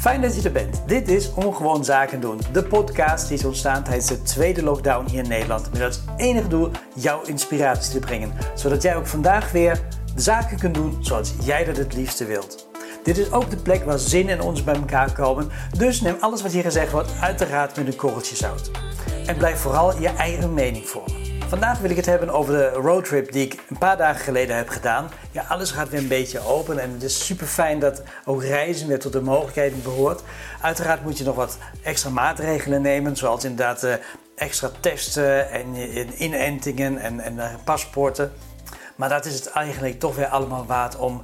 [0.00, 0.82] Fijn dat je er bent.
[0.86, 5.22] Dit is Ongewoon Zaken doen, de podcast die is ontstaan tijdens de tweede lockdown hier
[5.22, 5.72] in Nederland.
[5.72, 9.80] Met als enige doel jouw inspiratie te brengen, zodat jij ook vandaag weer
[10.14, 12.68] de zaken kunt doen zoals jij dat het liefste wilt.
[13.04, 16.42] Dit is ook de plek waar zin en ons bij elkaar komen, dus neem alles
[16.42, 18.70] wat hier gezegd wordt uiteraard met een korreltje zout.
[19.26, 21.19] En blijf vooral je eigen mening vormen.
[21.50, 24.68] Vandaag wil ik het hebben over de roadtrip die ik een paar dagen geleden heb
[24.68, 25.08] gedaan.
[25.30, 28.88] Ja, alles gaat weer een beetje open en het is super fijn dat ook reizen
[28.88, 30.22] weer tot de mogelijkheden behoort.
[30.60, 33.94] Uiteraard moet je nog wat extra maatregelen nemen, zoals inderdaad uh,
[34.36, 35.74] extra testen en
[36.22, 38.32] inentingen en, en uh, paspoorten.
[38.96, 41.22] Maar dat is het eigenlijk toch weer allemaal waard om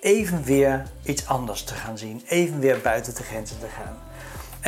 [0.00, 4.07] even weer iets anders te gaan zien, even weer buiten de grenzen te gaan.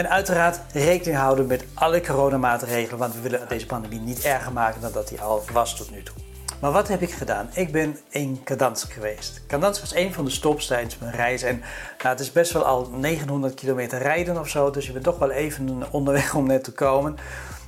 [0.01, 4.81] En uiteraard rekening houden met alle coronamaatregelen, want we willen deze pandemie niet erger maken
[4.81, 6.15] dan dat die al was tot nu toe.
[6.61, 7.51] Maar wat heb ik gedaan?
[7.53, 9.43] Ik ben in Kadansk geweest.
[9.47, 11.43] Kadansk was een van de stops tijdens mijn reis.
[11.43, 11.59] En
[11.99, 14.71] nou, het is best wel al 900 kilometer rijden of zo.
[14.71, 17.17] Dus je bent toch wel even onderweg om net te komen.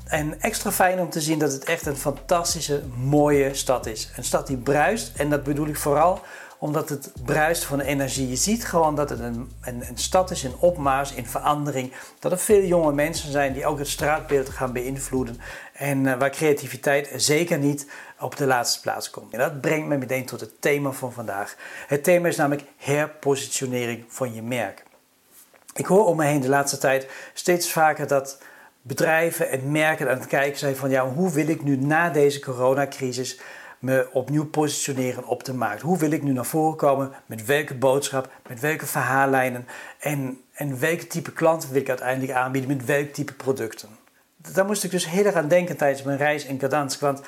[0.07, 4.11] En extra fijn om te zien dat het echt een fantastische, mooie stad is.
[4.17, 5.13] Een stad die bruist.
[5.17, 6.21] En dat bedoel ik vooral
[6.63, 8.29] omdat het bruist van energie.
[8.29, 11.93] Je ziet gewoon dat het een, een, een, stad is in opmaars, in verandering.
[12.19, 15.41] Dat er veel jonge mensen zijn die ook het straatbeeld gaan beïnvloeden.
[15.73, 17.87] En uh, waar creativiteit zeker niet
[18.21, 19.33] op de laatste plaats komt.
[19.33, 21.57] En dat brengt me meteen tot het thema van vandaag.
[21.87, 24.85] Het thema is namelijk herpositionering van je merk.
[25.75, 28.39] Ik hoor om me heen de laatste tijd steeds vaker dat
[28.83, 32.41] bedrijven en merken aan het kijken zijn van ja, hoe wil ik nu na deze
[32.41, 33.41] coronacrisis
[33.83, 35.83] me opnieuw positioneren op de markt.
[35.83, 37.13] Hoe wil ik nu naar voren komen?
[37.27, 38.31] Met welke boodschap?
[38.49, 39.67] Met welke verhaallijnen?
[39.99, 42.77] En, en welke type klanten wil ik uiteindelijk aanbieden?
[42.77, 43.89] Met welk type producten?
[44.37, 47.01] Daar moest ik dus heel erg aan denken tijdens mijn reis in Gdansk.
[47.01, 47.23] Want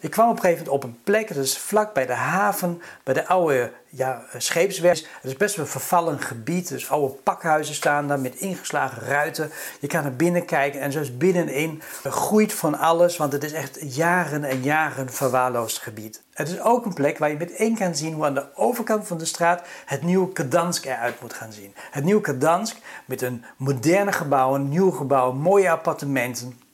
[0.00, 2.82] ik kwam op een gegeven moment op een plek, dat is vlak bij de haven,
[3.02, 4.98] bij de oude ja, scheepswerf.
[4.98, 9.50] Het is best wel een vervallen gebied, dus oude pakhuizen staan daar met ingeslagen ruiten.
[9.80, 13.94] Je kan er binnen kijken en zoals binnenin groeit van alles, want het is echt
[13.96, 16.22] jaren en jaren verwaarloosd gebied.
[16.32, 19.18] Het is ook een plek waar je meteen kan zien hoe aan de overkant van
[19.18, 21.74] de straat het nieuwe Kadansk eruit moet gaan zien.
[21.90, 26.67] Het nieuwe Kadansk met een moderne gebouw, een nieuw gebouw, mooie appartementen.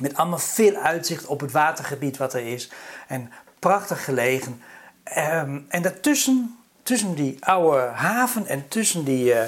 [0.00, 2.70] Met allemaal veel uitzicht op het watergebied wat er is.
[3.08, 4.62] En prachtig gelegen.
[5.02, 9.40] Ehm, en daartussen, tussen die oude haven en tussen die, uh,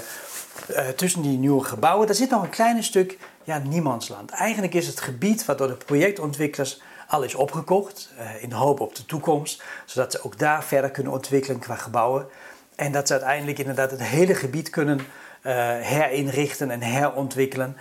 [0.70, 4.30] uh, tussen die nieuwe gebouwen, daar zit nog een klein stuk ja, niemandsland.
[4.30, 8.12] Eigenlijk is het gebied wat door de projectontwikkelaars al is opgekocht.
[8.18, 9.62] Uh, in de hoop op de toekomst.
[9.84, 12.26] Zodat ze ook daar verder kunnen ontwikkelen qua gebouwen.
[12.74, 15.00] En dat ze uiteindelijk inderdaad het hele gebied kunnen
[15.80, 17.76] herinrichten en herontwikkelen.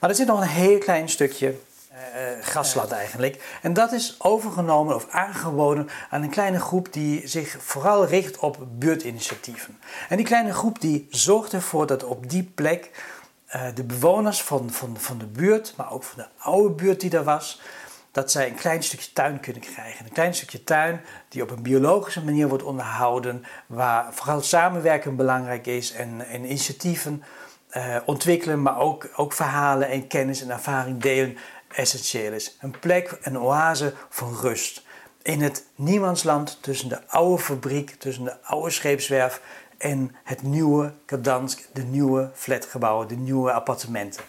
[0.00, 1.54] Maar er zit nog een heel klein stukje
[1.98, 3.58] uh, grasland eigenlijk.
[3.62, 8.66] En dat is overgenomen of aangeboden aan een kleine groep die zich vooral richt op
[8.68, 9.78] buurtinitiatieven.
[10.08, 12.90] En die kleine groep die zorgt ervoor dat op die plek
[13.54, 17.16] uh, de bewoners van, van, van de buurt, maar ook van de oude buurt die
[17.16, 17.60] er was,
[18.12, 20.04] dat zij een klein stukje tuin kunnen krijgen.
[20.04, 25.66] Een klein stukje tuin die op een biologische manier wordt onderhouden, waar vooral samenwerken belangrijk
[25.66, 27.22] is en, en initiatieven
[28.04, 31.36] ontwikkelen, maar ook, ook verhalen en kennis en ervaring delen
[31.68, 32.56] essentieel is.
[32.60, 34.86] Een plek, een oase van rust.
[35.22, 39.40] In het niemandsland tussen de oude fabriek, tussen de oude scheepswerf
[39.78, 44.22] en het nieuwe Kadansk, de nieuwe flatgebouwen, de nieuwe appartementen.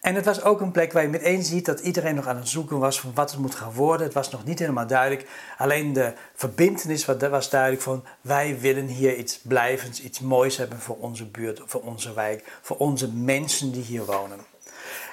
[0.00, 2.48] En het was ook een plek waar je meteen ziet dat iedereen nog aan het
[2.48, 4.06] zoeken was van wat het moet gaan worden.
[4.06, 5.28] Het was nog niet helemaal duidelijk.
[5.58, 10.96] Alleen de verbindenis was duidelijk van wij willen hier iets blijvends, iets moois hebben voor
[10.96, 14.38] onze buurt, voor onze wijk, voor onze mensen die hier wonen.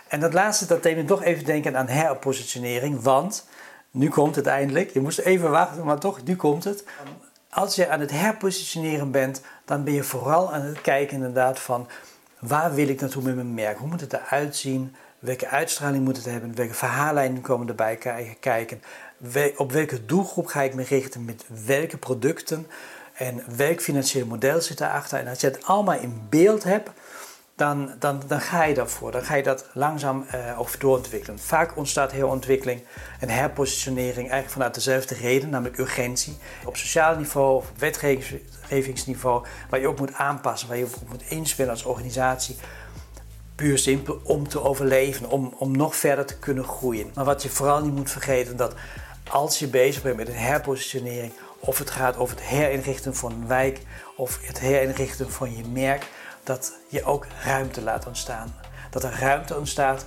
[0.08, 3.02] En dat laatste, dat deed me toch even denken aan herpositionering.
[3.02, 3.48] Want,
[3.92, 4.90] nu komt het eindelijk.
[4.94, 6.84] Je moest even wachten, maar toch, nu komt het.
[7.50, 11.88] Als je aan het herpositioneren bent, dan ben je vooral aan het kijken inderdaad van...
[12.40, 13.78] waar wil ik naartoe met mijn merk?
[13.78, 14.96] Hoe moet het eruit zien?
[15.20, 16.56] Welke uitstraling moet het hebben?
[16.56, 17.98] Welke verhaallijnen komen erbij
[18.40, 18.82] kijken?
[19.58, 21.26] Op welke doelgroep ga ik me richten?
[21.26, 22.68] Met welke producten?
[23.14, 25.20] En welk financieel model zit daarachter?
[25.20, 26.90] En als je het allemaal in beeld hebt
[27.56, 29.12] dan, dan, dan ga je daarvoor.
[29.12, 31.40] Dan ga je dat langzaam uh, doorontwikkelen.
[31.40, 32.84] Vaak ontstaat heel ontwikkeling
[33.20, 36.38] en herpositionering eigenlijk vanuit dezelfde reden, namelijk urgentie.
[36.66, 41.30] Op sociaal niveau of op wetgevingsniveau, waar je ook moet aanpassen, waar je op moet
[41.30, 42.56] inspelen als organisatie.
[43.56, 47.12] Puur simpel om te overleven, om, om nog verder te kunnen groeien.
[47.14, 48.74] Maar wat je vooral niet moet vergeten, dat
[49.30, 53.48] als je bezig bent met een herpositionering, of het gaat over het herinrichten van een
[53.48, 53.82] wijk
[54.16, 56.06] of het herinrichten van je merk,
[56.46, 58.56] dat je ook ruimte laat ontstaan.
[58.90, 60.06] Dat er ruimte ontstaat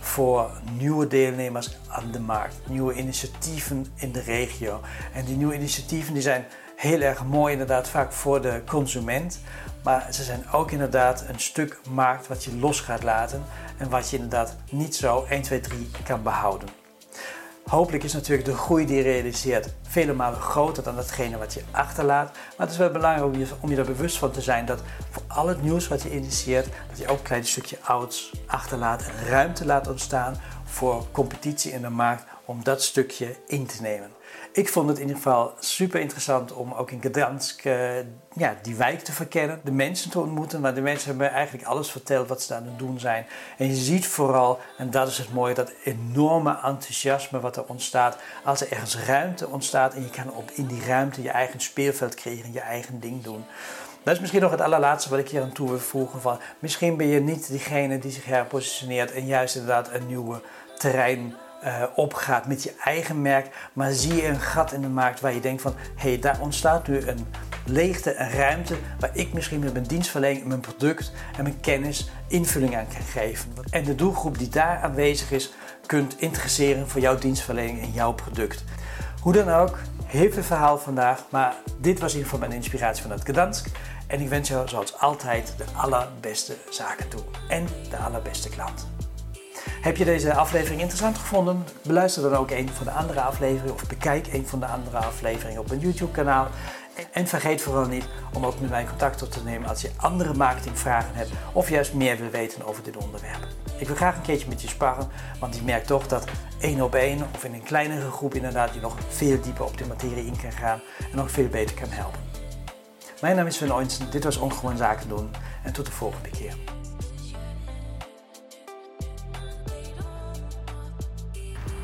[0.00, 4.80] voor nieuwe deelnemers aan de markt, nieuwe initiatieven in de regio.
[5.12, 6.44] En die nieuwe initiatieven die zijn
[6.76, 9.40] heel erg mooi inderdaad vaak voor de consument,
[9.82, 13.44] Maar ze zijn ook inderdaad een stuk markt wat je los gaat laten
[13.78, 16.81] en wat je inderdaad niet zo 1, 2, 3 kan behouden.
[17.72, 21.62] Hopelijk is natuurlijk de groei die je realiseert vele malen groter dan datgene wat je
[21.70, 22.32] achterlaat.
[22.32, 24.82] Maar het is wel belangrijk om je, om je er bewust van te zijn dat
[25.10, 29.02] voor al het nieuws wat je initieert, dat je ook een klein stukje ouds achterlaat
[29.02, 34.10] en ruimte laat ontstaan voor competitie in de markt om dat stukje in te nemen.
[34.52, 37.90] Ik vond het in ieder geval super interessant om ook in Gdansk uh,
[38.32, 40.60] ja, die wijk te verkennen, de mensen te ontmoeten.
[40.60, 43.26] Maar de mensen hebben eigenlijk alles verteld wat ze aan het doen zijn.
[43.58, 48.16] En je ziet vooral, en dat is het mooie, dat enorme enthousiasme wat er ontstaat
[48.44, 52.14] als er ergens ruimte ontstaat en je kan op, in die ruimte je eigen speelveld
[52.14, 53.44] creëren, je eigen ding doen.
[54.02, 56.20] Dat is misschien nog het allerlaatste wat ik hier aan toe wil voegen.
[56.20, 60.40] Van, misschien ben je niet diegene die zich herpositioneert en juist inderdaad een nieuwe
[60.78, 61.34] terrein
[61.64, 65.34] uh, opgaat met je eigen merk, maar zie je een gat in de markt waar
[65.34, 67.26] je denkt van hé, hey, daar ontstaat nu een
[67.66, 72.76] leegte, een ruimte waar ik misschien met mijn dienstverlening, mijn product en mijn kennis invulling
[72.76, 73.52] aan kan geven.
[73.70, 75.52] En de doelgroep die daar aanwezig is,
[75.86, 78.64] kunt interesseren voor jouw dienstverlening en jouw product.
[79.20, 83.02] Hoe dan ook, heel veel verhaal vandaag, maar dit was in ieder geval mijn inspiratie
[83.02, 83.66] van het Gdansk.
[84.06, 88.91] En ik wens jou zoals altijd de allerbeste zaken toe en de allerbeste klant.
[89.82, 91.64] Heb je deze aflevering interessant gevonden?
[91.86, 95.60] Beluister dan ook een van de andere afleveringen of bekijk een van de andere afleveringen
[95.60, 96.48] op mijn YouTube kanaal.
[97.12, 100.34] En vergeet vooral niet om ook met mij contact op te nemen als je andere
[100.34, 103.46] marketingvragen hebt of juist meer wil weten over dit onderwerp.
[103.76, 105.08] Ik wil graag een keertje met je sparren,
[105.40, 106.24] want ik merk toch dat
[106.60, 109.86] één op één of in een kleinere groep inderdaad je nog veel dieper op de
[109.86, 110.80] materie in kan gaan
[111.10, 112.20] en nog veel beter kan helpen.
[113.20, 115.30] Mijn naam is Sven Oinsen, dit was Ongewoon Zaken doen
[115.62, 116.71] en tot de volgende keer.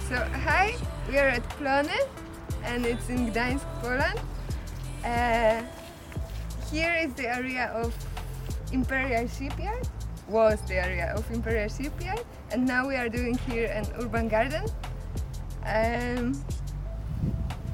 [0.09, 0.75] So hi,
[1.11, 2.09] we are at Planet
[2.65, 4.19] and it's in Gdańsk, Poland.
[5.05, 5.61] Uh,
[6.73, 7.93] here is the area of
[8.73, 9.87] Imperial Shipyard,
[10.27, 14.65] was the area of Imperial Shipyard, and now we are doing here an urban garden.
[15.67, 16.43] Um,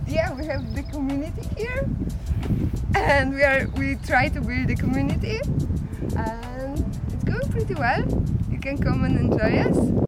[0.08, 1.88] yeah, we have the community here,
[2.96, 5.38] and we are we try to build the community,
[6.18, 6.82] and
[7.14, 8.02] it's going pretty well.
[8.50, 10.04] You can come and enjoy us.